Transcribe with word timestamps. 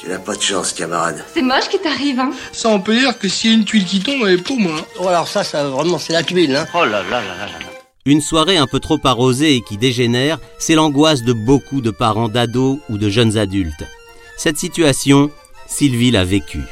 Tu 0.00 0.08
n'as 0.08 0.18
pas 0.18 0.34
de 0.34 0.40
chance, 0.40 0.72
camarade. 0.72 1.22
C'est 1.34 1.42
moche 1.42 1.68
qui 1.68 1.78
t'arrive, 1.78 2.18
hein 2.18 2.32
Ça, 2.52 2.70
on 2.70 2.80
peut 2.80 2.96
dire 2.98 3.18
que 3.18 3.28
s'il 3.28 3.50
y 3.50 3.52
a 3.52 3.56
une 3.56 3.64
tuile 3.64 3.84
qui 3.84 4.00
tombe, 4.00 4.22
elle 4.26 4.38
est 4.38 4.42
pour 4.42 4.58
moi. 4.58 4.74
Oh, 4.98 5.06
alors 5.08 5.28
ça, 5.28 5.44
ça 5.44 5.64
vraiment, 5.64 5.98
c'est 5.98 6.14
la 6.14 6.22
tuile, 6.22 6.56
hein. 6.56 6.66
Oh 6.74 6.84
là 6.86 7.02
là 7.02 7.20
là 7.20 7.20
là 7.20 7.46
là. 7.46 7.66
Une 8.06 8.22
soirée 8.22 8.56
un 8.56 8.66
peu 8.66 8.80
trop 8.80 8.98
arrosée 9.04 9.56
et 9.56 9.60
qui 9.60 9.76
dégénère, 9.76 10.38
c'est 10.58 10.74
l'angoisse 10.74 11.22
de 11.22 11.34
beaucoup 11.34 11.82
de 11.82 11.90
parents 11.90 12.30
d'ados 12.30 12.78
ou 12.88 12.96
de 12.96 13.10
jeunes 13.10 13.36
adultes. 13.36 13.84
Cette 14.38 14.56
situation, 14.56 15.30
Sylvie 15.66 16.10
l'a 16.10 16.24
vécue. 16.24 16.64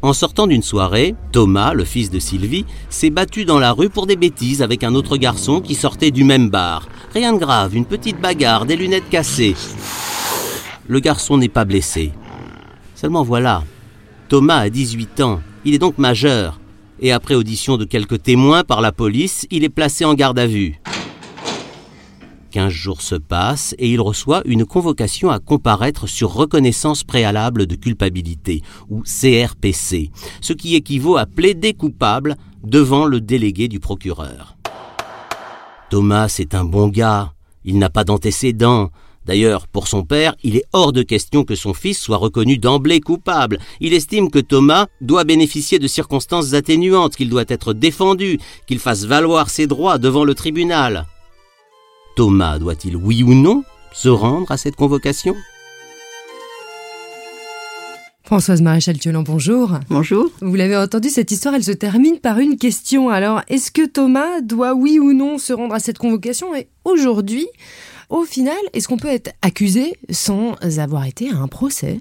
En 0.00 0.14
sortant 0.14 0.46
d'une 0.46 0.62
soirée, 0.62 1.14
Thomas, 1.32 1.74
le 1.74 1.84
fils 1.84 2.10
de 2.10 2.18
Sylvie, 2.18 2.64
s'est 2.88 3.10
battu 3.10 3.44
dans 3.44 3.58
la 3.58 3.72
rue 3.72 3.90
pour 3.90 4.06
des 4.06 4.16
bêtises 4.16 4.62
avec 4.62 4.84
un 4.84 4.94
autre 4.94 5.18
garçon 5.18 5.60
qui 5.60 5.74
sortait 5.74 6.10
du 6.10 6.24
même 6.24 6.48
bar. 6.48 6.88
Rien 7.12 7.34
de 7.34 7.38
grave, 7.38 7.76
une 7.76 7.86
petite 7.86 8.18
bagarre, 8.18 8.64
des 8.64 8.76
lunettes 8.76 9.10
cassées. 9.10 9.54
Le 10.88 11.00
garçon 11.00 11.36
n'est 11.38 11.48
pas 11.48 11.64
blessé. 11.64 12.12
Seulement 12.94 13.22
voilà, 13.22 13.64
Thomas 14.28 14.58
a 14.58 14.70
18 14.70 15.20
ans, 15.20 15.40
il 15.64 15.74
est 15.74 15.78
donc 15.78 15.98
majeur, 15.98 16.60
et 17.00 17.12
après 17.12 17.34
audition 17.34 17.76
de 17.76 17.84
quelques 17.84 18.22
témoins 18.22 18.64
par 18.64 18.80
la 18.80 18.92
police, 18.92 19.46
il 19.50 19.64
est 19.64 19.68
placé 19.68 20.04
en 20.04 20.14
garde 20.14 20.38
à 20.38 20.46
vue. 20.46 20.80
Quinze 22.50 22.72
jours 22.72 23.02
se 23.02 23.16
passent 23.16 23.74
et 23.78 23.90
il 23.90 24.00
reçoit 24.00 24.42
une 24.46 24.64
convocation 24.64 25.30
à 25.30 25.40
comparaître 25.40 26.06
sur 26.06 26.32
reconnaissance 26.32 27.04
préalable 27.04 27.66
de 27.66 27.74
culpabilité, 27.74 28.62
ou 28.88 29.02
CRPC, 29.02 30.10
ce 30.40 30.52
qui 30.54 30.74
équivaut 30.74 31.18
à 31.18 31.26
plaider 31.26 31.74
coupable 31.74 32.36
devant 32.64 33.04
le 33.04 33.20
délégué 33.20 33.68
du 33.68 33.78
procureur. 33.78 34.56
Thomas 35.90 36.34
est 36.38 36.54
un 36.54 36.64
bon 36.64 36.88
gars, 36.88 37.34
il 37.64 37.78
n'a 37.78 37.90
pas 37.90 38.04
d'antécédents, 38.04 38.90
D'ailleurs, 39.26 39.66
pour 39.66 39.88
son 39.88 40.04
père, 40.04 40.36
il 40.44 40.56
est 40.56 40.64
hors 40.72 40.92
de 40.92 41.02
question 41.02 41.42
que 41.42 41.56
son 41.56 41.74
fils 41.74 42.00
soit 42.00 42.16
reconnu 42.16 42.58
d'emblée 42.58 43.00
coupable. 43.00 43.58
Il 43.80 43.92
estime 43.92 44.30
que 44.30 44.38
Thomas 44.38 44.86
doit 45.00 45.24
bénéficier 45.24 45.80
de 45.80 45.88
circonstances 45.88 46.54
atténuantes, 46.54 47.16
qu'il 47.16 47.28
doit 47.28 47.44
être 47.48 47.72
défendu, 47.72 48.38
qu'il 48.68 48.78
fasse 48.78 49.04
valoir 49.04 49.50
ses 49.50 49.66
droits 49.66 49.98
devant 49.98 50.24
le 50.24 50.34
tribunal. 50.34 51.06
Thomas 52.14 52.60
doit-il, 52.60 52.96
oui 52.96 53.24
ou 53.24 53.34
non, 53.34 53.64
se 53.92 54.08
rendre 54.08 54.50
à 54.52 54.56
cette 54.56 54.76
convocation? 54.76 55.34
Françoise 58.22 58.62
Maréchal 58.62 58.98
Thiolan, 58.98 59.22
bonjour. 59.22 59.72
Bonjour. 59.88 60.30
Vous 60.40 60.54
l'avez 60.54 60.76
entendu, 60.76 61.10
cette 61.10 61.30
histoire, 61.30 61.54
elle 61.54 61.64
se 61.64 61.72
termine 61.72 62.18
par 62.18 62.38
une 62.38 62.56
question. 62.56 63.08
Alors, 63.08 63.42
est-ce 63.48 63.70
que 63.70 63.86
Thomas 63.86 64.40
doit, 64.40 64.74
oui 64.74 64.98
ou 64.98 65.12
non, 65.12 65.38
se 65.38 65.52
rendre 65.52 65.74
à 65.74 65.78
cette 65.78 65.98
convocation? 65.98 66.54
Et 66.54 66.68
aujourd'hui, 66.84 67.46
au 68.08 68.24
final, 68.24 68.56
est-ce 68.72 68.88
qu'on 68.88 68.96
peut 68.96 69.08
être 69.08 69.32
accusé 69.42 69.94
sans 70.10 70.54
avoir 70.78 71.06
été 71.06 71.30
à 71.30 71.36
un 71.36 71.48
procès? 71.48 72.00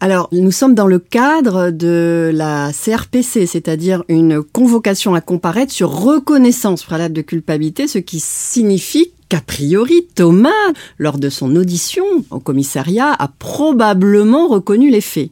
Alors, 0.00 0.28
nous 0.32 0.50
sommes 0.50 0.74
dans 0.74 0.88
le 0.88 0.98
cadre 0.98 1.70
de 1.70 2.32
la 2.34 2.72
CRPC, 2.72 3.46
c'est-à-dire 3.46 4.02
une 4.08 4.42
convocation 4.42 5.14
à 5.14 5.20
comparaître 5.20 5.72
sur 5.72 5.90
reconnaissance 5.90 6.82
préalable 6.82 7.14
de 7.14 7.22
culpabilité, 7.22 7.86
ce 7.86 7.98
qui 7.98 8.18
signifie 8.18 9.12
qu'a 9.28 9.40
priori, 9.40 10.08
Thomas, 10.16 10.50
lors 10.98 11.18
de 11.18 11.28
son 11.28 11.54
audition 11.54 12.04
au 12.30 12.40
commissariat, 12.40 13.12
a 13.12 13.28
probablement 13.28 14.48
reconnu 14.48 14.90
les 14.90 15.00
faits. 15.00 15.30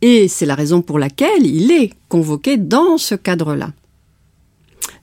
Et 0.00 0.26
c'est 0.26 0.46
la 0.46 0.56
raison 0.56 0.82
pour 0.82 0.98
laquelle 0.98 1.46
il 1.46 1.70
est 1.70 1.92
convoqué 2.08 2.56
dans 2.56 2.98
ce 2.98 3.14
cadre-là. 3.14 3.70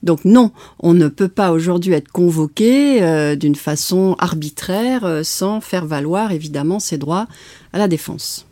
Donc 0.02 0.24
non, 0.24 0.50
on 0.78 0.94
ne 0.94 1.08
peut 1.08 1.28
pas 1.28 1.52
aujourd'hui 1.52 1.92
être 1.92 2.10
convoqué 2.10 3.02
euh, 3.02 3.36
d'une 3.36 3.54
façon 3.54 4.16
arbitraire 4.18 5.04
euh, 5.04 5.22
sans 5.22 5.60
faire 5.60 5.86
valoir 5.86 6.32
évidemment 6.32 6.80
ses 6.80 6.98
droits 6.98 7.26
à 7.72 7.78
la 7.78 7.88
défense. 7.88 8.46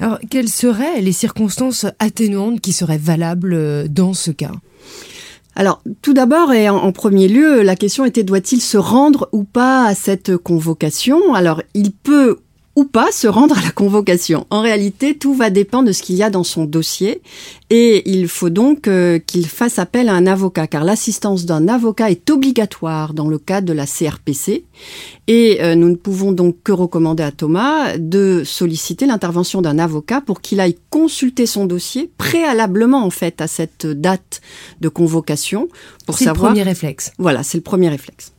Alors, 0.00 0.18
quelles 0.30 0.48
seraient 0.48 1.02
les 1.02 1.12
circonstances 1.12 1.84
atténuantes 1.98 2.60
qui 2.60 2.72
seraient 2.72 2.98
valables 2.98 3.52
euh, 3.54 3.86
dans 3.88 4.14
ce 4.14 4.30
cas? 4.30 4.52
Alors, 5.56 5.82
tout 6.02 6.14
d'abord 6.14 6.52
et 6.52 6.68
en, 6.68 6.92
premier 6.92 7.26
lieu, 7.26 7.62
la 7.62 7.74
question 7.74 8.04
était 8.04 8.22
doit-il 8.22 8.60
se 8.60 8.78
rendre 8.78 9.28
ou 9.32 9.42
pas 9.42 9.86
à 9.86 9.94
cette 9.94 10.36
convocation? 10.36 11.34
Alors, 11.34 11.62
il 11.74 11.90
peut 11.90 12.38
ou 12.78 12.84
pas 12.84 13.10
se 13.10 13.26
rendre 13.26 13.58
à 13.58 13.60
la 13.60 13.72
convocation. 13.72 14.46
En 14.50 14.60
réalité, 14.60 15.18
tout 15.18 15.34
va 15.34 15.50
dépendre 15.50 15.88
de 15.88 15.92
ce 15.92 16.00
qu'il 16.00 16.14
y 16.14 16.22
a 16.22 16.30
dans 16.30 16.44
son 16.44 16.64
dossier 16.64 17.22
et 17.70 18.08
il 18.08 18.28
faut 18.28 18.50
donc 18.50 18.86
euh, 18.86 19.18
qu'il 19.18 19.48
fasse 19.48 19.80
appel 19.80 20.08
à 20.08 20.12
un 20.12 20.28
avocat 20.28 20.68
car 20.68 20.84
l'assistance 20.84 21.44
d'un 21.44 21.66
avocat 21.66 22.12
est 22.12 22.30
obligatoire 22.30 23.14
dans 23.14 23.26
le 23.26 23.38
cadre 23.38 23.66
de 23.66 23.72
la 23.72 23.84
CRPC 23.84 24.64
et 25.26 25.58
euh, 25.60 25.74
nous 25.74 25.88
ne 25.88 25.96
pouvons 25.96 26.30
donc 26.30 26.58
que 26.62 26.70
recommander 26.70 27.24
à 27.24 27.32
Thomas 27.32 27.98
de 27.98 28.44
solliciter 28.44 29.06
l'intervention 29.06 29.60
d'un 29.60 29.80
avocat 29.80 30.20
pour 30.20 30.40
qu'il 30.40 30.60
aille 30.60 30.76
consulter 30.88 31.46
son 31.46 31.66
dossier 31.66 32.08
préalablement 32.16 33.04
en 33.04 33.10
fait 33.10 33.40
à 33.40 33.48
cette 33.48 33.88
date 33.88 34.40
de 34.80 34.88
convocation 34.88 35.66
pour 36.06 36.16
savoir. 36.16 36.36
C'est 36.36 36.42
le 36.42 36.46
premier 36.46 36.62
réflexe. 36.62 37.10
Voilà, 37.18 37.42
c'est 37.42 37.58
le 37.58 37.64
premier 37.64 37.88
réflexe. 37.88 38.30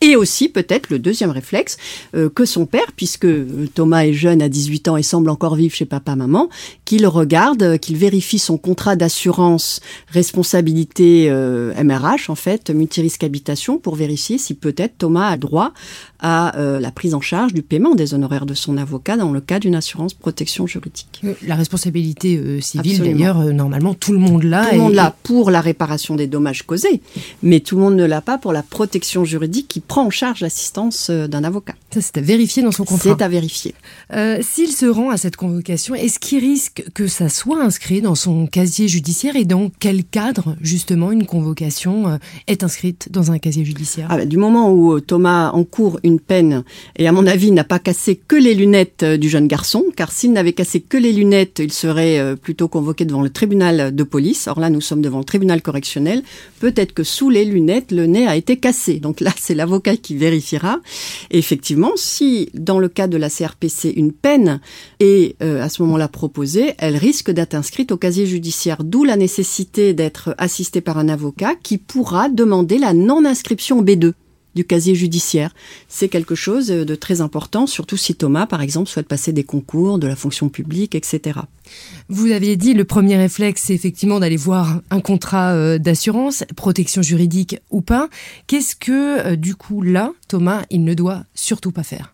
Et 0.00 0.16
aussi 0.16 0.48
peut-être 0.48 0.90
le 0.90 0.98
deuxième 0.98 1.30
réflexe 1.30 1.76
euh, 2.14 2.28
que 2.28 2.44
son 2.44 2.66
père, 2.66 2.92
puisque 2.96 3.24
euh, 3.24 3.68
Thomas 3.74 4.04
est 4.04 4.12
jeune 4.12 4.42
à 4.42 4.48
18 4.48 4.88
ans 4.88 4.96
et 4.96 5.02
semble 5.02 5.30
encore 5.30 5.54
vivre 5.54 5.74
chez 5.74 5.84
papa-maman, 5.84 6.48
qu'il 6.84 7.06
regarde, 7.06 7.62
euh, 7.62 7.76
qu'il 7.78 7.96
vérifie 7.96 8.38
son 8.38 8.58
contrat 8.58 8.96
d'assurance 8.96 9.80
responsabilité 10.08 11.30
MRH, 11.30 12.28
en 12.28 12.34
fait, 12.34 12.70
multirisque 12.70 13.24
habitation, 13.24 13.78
pour 13.78 13.94
vérifier 13.94 14.38
si 14.38 14.54
peut-être 14.54 14.98
Thomas 14.98 15.28
a 15.28 15.36
droit 15.36 15.72
à 16.20 16.54
la 16.56 16.90
prise 16.90 17.14
en 17.14 17.20
charge 17.20 17.52
du 17.52 17.62
paiement 17.62 17.94
des 17.94 18.14
honoraires 18.14 18.46
de 18.46 18.54
son 18.54 18.78
avocat 18.78 19.16
dans 19.16 19.30
le 19.30 19.40
cas 19.40 19.58
d'une 19.58 19.74
assurance 19.74 20.14
protection 20.14 20.66
juridique. 20.66 21.20
La 21.46 21.54
responsabilité 21.54 22.60
civile, 22.62 23.00
d'ailleurs, 23.00 23.38
normalement, 23.52 23.92
tout 23.94 24.12
le 24.12 24.18
monde 24.18 24.42
l'a. 24.42 24.66
Tout 24.66 24.74
le 24.74 24.80
monde 24.80 24.94
l'a 24.94 25.14
pour 25.22 25.50
la 25.50 25.60
réparation 25.60 26.14
des 26.16 26.26
dommages 26.26 26.62
causés, 26.62 27.02
mais 27.42 27.60
tout 27.60 27.76
le 27.76 27.82
monde 27.82 27.96
ne 27.96 28.04
l'a 28.04 28.22
pas 28.22 28.38
pour 28.38 28.52
la 28.52 28.62
protection 28.62 29.24
juridique 29.24 29.53
qui 29.62 29.80
prend 29.80 30.04
en 30.04 30.10
charge 30.10 30.40
l'assistance 30.40 31.08
euh, 31.10 31.28
d'un 31.28 31.44
avocat. 31.44 31.74
Ça, 31.94 32.00
c'est 32.00 32.18
à 32.18 32.22
vérifier 32.22 32.60
dans 32.60 32.72
son 32.72 32.84
contrat. 32.84 33.14
C'est 33.16 33.22
à 33.22 33.28
vérifier. 33.28 33.72
Euh, 34.12 34.38
S'il 34.42 34.72
se 34.72 34.86
rend 34.86 35.10
à 35.10 35.16
cette 35.16 35.36
convocation, 35.36 35.94
est-ce 35.94 36.18
qu'il 36.18 36.40
risque 36.40 36.82
que 36.92 37.06
ça 37.06 37.28
soit 37.28 37.62
inscrit 37.62 38.02
dans 38.02 38.16
son 38.16 38.48
casier 38.48 38.88
judiciaire 38.88 39.36
et 39.36 39.44
dans 39.44 39.70
quel 39.78 40.02
cadre, 40.02 40.56
justement, 40.60 41.12
une 41.12 41.24
convocation 41.24 42.08
euh, 42.08 42.16
est 42.48 42.64
inscrite 42.64 43.12
dans 43.12 43.30
un 43.30 43.38
casier 43.38 43.64
judiciaire? 43.64 44.08
Ah 44.10 44.16
ben, 44.16 44.28
Du 44.28 44.38
moment 44.38 44.72
où 44.72 44.94
euh, 44.94 45.00
Thomas 45.00 45.52
encourt 45.52 46.00
une 46.02 46.18
peine, 46.18 46.64
et 46.96 47.06
à 47.06 47.12
mon 47.12 47.28
avis 47.28 47.52
n'a 47.52 47.62
pas 47.62 47.78
cassé 47.78 48.16
que 48.16 48.34
les 48.34 48.54
lunettes 48.54 49.04
du 49.04 49.28
jeune 49.28 49.46
garçon, 49.46 49.84
car 49.96 50.10
s'il 50.10 50.32
n'avait 50.32 50.52
cassé 50.52 50.80
que 50.80 50.96
les 50.96 51.12
lunettes, 51.12 51.60
il 51.60 51.72
serait 51.72 52.34
plutôt 52.34 52.66
convoqué 52.66 53.04
devant 53.04 53.22
le 53.22 53.30
tribunal 53.30 53.94
de 53.94 54.02
police. 54.02 54.48
Or 54.48 54.58
là, 54.58 54.68
nous 54.68 54.80
sommes 54.80 55.00
devant 55.00 55.18
le 55.18 55.24
tribunal 55.24 55.62
correctionnel. 55.62 56.24
Peut-être 56.58 56.92
que 56.92 57.04
sous 57.04 57.30
les 57.30 57.44
lunettes, 57.44 57.92
le 57.92 58.06
nez 58.06 58.26
a 58.26 58.34
été 58.34 58.56
cassé. 58.56 58.98
Donc 58.98 59.20
là, 59.20 59.30
c'est 59.38 59.54
l'avocat 59.54 59.96
qui 59.96 60.16
vérifiera. 60.16 60.80
Et 61.30 61.38
effectivement, 61.38 61.83
si 61.96 62.50
dans 62.54 62.78
le 62.78 62.88
cas 62.88 63.06
de 63.06 63.16
la 63.16 63.30
CRPC, 63.30 63.92
une 63.96 64.12
peine 64.12 64.60
est 65.00 65.40
euh, 65.42 65.62
à 65.62 65.68
ce 65.68 65.82
moment-là 65.82 66.08
proposée, 66.08 66.74
elle 66.78 66.96
risque 66.96 67.30
d'être 67.30 67.54
inscrite 67.54 67.92
au 67.92 67.96
casier 67.96 68.26
judiciaire, 68.26 68.84
d'où 68.84 69.04
la 69.04 69.16
nécessité 69.16 69.94
d'être 69.94 70.34
assisté 70.38 70.80
par 70.80 70.98
un 70.98 71.08
avocat 71.08 71.54
qui 71.62 71.78
pourra 71.78 72.28
demander 72.28 72.78
la 72.78 72.92
non-inscription 72.92 73.82
B2 73.82 74.12
du 74.54 74.64
casier 74.64 74.94
judiciaire. 74.94 75.54
C'est 75.88 76.08
quelque 76.08 76.34
chose 76.34 76.68
de 76.68 76.94
très 76.94 77.20
important, 77.20 77.66
surtout 77.66 77.96
si 77.96 78.14
Thomas, 78.14 78.46
par 78.46 78.62
exemple, 78.62 78.88
souhaite 78.88 79.08
passer 79.08 79.32
des 79.32 79.44
concours, 79.44 79.98
de 79.98 80.06
la 80.06 80.16
fonction 80.16 80.48
publique, 80.48 80.94
etc. 80.94 81.40
Vous 82.08 82.30
aviez 82.30 82.56
dit, 82.56 82.74
le 82.74 82.84
premier 82.84 83.16
réflexe, 83.16 83.62
c'est 83.66 83.74
effectivement 83.74 84.20
d'aller 84.20 84.36
voir 84.36 84.80
un 84.90 85.00
contrat 85.00 85.52
euh, 85.52 85.78
d'assurance, 85.78 86.44
protection 86.56 87.02
juridique 87.02 87.56
ou 87.70 87.80
pas. 87.80 88.08
Qu'est-ce 88.46 88.76
que, 88.76 89.26
euh, 89.26 89.36
du 89.36 89.54
coup, 89.54 89.82
là, 89.82 90.12
Thomas, 90.28 90.64
il 90.70 90.84
ne 90.84 90.94
doit 90.94 91.24
surtout 91.34 91.72
pas 91.72 91.82
faire? 91.82 92.13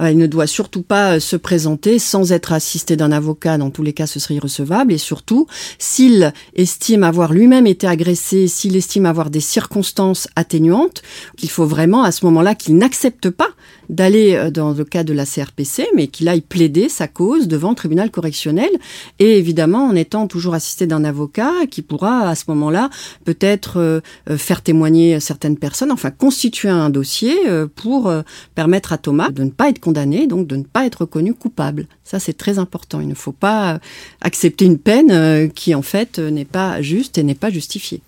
Il 0.00 0.18
ne 0.18 0.26
doit 0.26 0.46
surtout 0.46 0.82
pas 0.82 1.14
euh, 1.14 1.20
se 1.20 1.36
présenter 1.36 1.98
sans 1.98 2.32
être 2.32 2.52
assisté 2.52 2.96
d'un 2.96 3.12
avocat. 3.12 3.58
Dans 3.58 3.70
tous 3.70 3.82
les 3.82 3.92
cas, 3.92 4.06
ce 4.06 4.18
serait 4.18 4.34
irrecevable. 4.34 4.92
Et 4.92 4.98
surtout, 4.98 5.46
s'il 5.78 6.32
estime 6.54 7.04
avoir 7.04 7.32
lui-même 7.32 7.66
été 7.66 7.86
agressé, 7.86 8.48
s'il 8.48 8.76
estime 8.76 9.06
avoir 9.06 9.30
des 9.30 9.40
circonstances 9.40 10.28
atténuantes, 10.36 11.02
il 11.42 11.50
faut 11.50 11.66
vraiment 11.66 12.02
à 12.02 12.12
ce 12.12 12.24
moment-là 12.26 12.54
qu'il 12.54 12.76
n'accepte 12.76 13.30
pas 13.30 13.50
d'aller 13.88 14.34
euh, 14.34 14.50
dans 14.50 14.72
le 14.72 14.84
cas 14.84 15.04
de 15.04 15.12
la 15.12 15.26
CRPC, 15.26 15.86
mais 15.94 16.06
qu'il 16.06 16.28
aille 16.28 16.40
plaider 16.40 16.88
sa 16.88 17.08
cause 17.08 17.48
devant 17.48 17.70
le 17.70 17.76
tribunal 17.76 18.10
correctionnel. 18.10 18.70
Et 19.18 19.38
évidemment, 19.38 19.86
en 19.86 19.94
étant 19.94 20.26
toujours 20.26 20.54
assisté 20.54 20.86
d'un 20.86 21.04
avocat 21.04 21.52
qui 21.70 21.82
pourra 21.82 22.28
à 22.28 22.34
ce 22.34 22.44
moment-là 22.48 22.90
peut-être 23.24 24.02
faire 24.36 24.62
témoigner 24.62 25.20
certaines 25.20 25.56
personnes, 25.56 25.92
enfin 25.92 26.10
constituer 26.10 26.68
un 26.68 26.90
dossier 26.90 27.34
pour 27.74 28.12
permettre 28.54 28.92
à 28.92 28.98
Thomas 28.98 29.30
de 29.30 29.44
ne 29.44 29.50
pas 29.50 29.68
être 29.68 29.80
condamné, 29.80 30.26
donc 30.26 30.46
de 30.46 30.56
ne 30.56 30.62
pas 30.62 30.86
être 30.86 31.02
reconnu 31.02 31.34
coupable. 31.34 31.86
Ça, 32.04 32.18
c'est 32.18 32.34
très 32.34 32.58
important. 32.58 33.00
Il 33.00 33.08
ne 33.08 33.14
faut 33.14 33.32
pas 33.32 33.80
accepter 34.20 34.64
une 34.64 34.78
peine 34.78 35.10
euh, 35.10 35.48
qui, 35.48 35.74
en 35.74 35.82
fait, 35.82 36.18
euh, 36.18 36.30
n'est 36.30 36.44
pas 36.44 36.82
juste 36.82 37.18
et 37.18 37.22
n'est 37.22 37.34
pas 37.34 37.50
justifiée. 37.50 38.02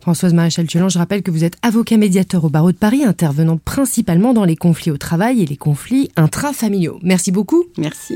Françoise 0.00 0.34
Maréchal-Tulan, 0.34 0.88
je 0.88 0.98
rappelle 0.98 1.22
que 1.22 1.30
vous 1.30 1.44
êtes 1.44 1.56
avocat 1.62 1.96
médiateur 1.96 2.44
au 2.44 2.48
barreau 2.48 2.72
de 2.72 2.76
Paris, 2.76 3.04
intervenant 3.04 3.58
principalement 3.58 4.34
dans 4.34 4.44
les 4.44 4.56
conflits 4.56 4.90
au 4.90 4.98
travail 4.98 5.42
et 5.42 5.46
les 5.46 5.56
conflits 5.56 6.10
intrafamiliaux. 6.16 6.98
Merci 7.02 7.32
beaucoup. 7.32 7.64
Merci. 7.78 8.14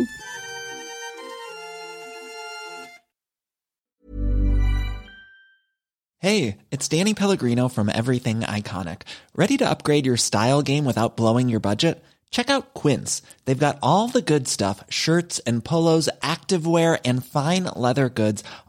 Hey, 6.19 6.56
it's 6.73 6.88
Danny 6.88 7.14
Pellegrino 7.14 7.69
from 7.69 7.88
Everything 7.88 8.41
Iconic. 8.41 9.02
Ready 9.37 9.56
to 9.59 9.69
upgrade 9.69 10.06
your 10.06 10.17
style 10.17 10.61
game 10.61 10.85
without 10.85 11.17
blowing 11.17 11.49
your 11.49 11.61
budget? 11.61 12.02
Check 12.31 12.50
out 12.50 12.75
Quince. 12.75 13.23
They've 13.44 13.59
got 13.59 13.79
all 13.82 14.09
the 14.09 14.23
good 14.23 14.49
stuff 14.49 14.82
shirts 14.88 15.38
and 15.47 15.64
polos, 15.64 16.09
activewear, 16.23 16.99
and 17.05 17.25
fine 17.25 17.64
leather 17.64 18.09
goods, 18.09 18.43